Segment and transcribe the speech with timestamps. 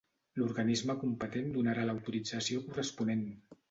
[0.41, 3.27] L'organisme competent donarà l'autorització corresponent.